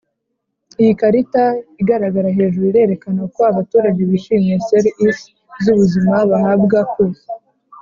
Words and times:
Iyi 0.81 0.93
karita 0.99 1.43
igaragara 1.81 2.29
hejuru 2.37 2.65
irerekana 2.71 3.19
uko 3.27 3.39
abaturage 3.51 4.01
bishimiye 4.11 4.55
ser 4.67 4.85
isi 5.07 5.29
z 5.63 5.65
ubuzima 5.73 6.15
bahabwa 6.29 6.79
ku 6.91 7.03